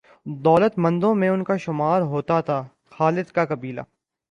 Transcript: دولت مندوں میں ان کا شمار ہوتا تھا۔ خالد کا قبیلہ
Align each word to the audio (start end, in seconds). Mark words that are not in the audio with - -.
دولت 0.25 0.77
مندوں 0.77 1.13
میں 1.15 1.29
ان 1.29 1.43
کا 1.43 1.57
شمار 1.57 2.01
ہوتا 2.01 2.39
تھا۔ 2.41 2.61
خالد 2.91 3.31
کا 3.31 3.45
قبیلہ 3.45 3.81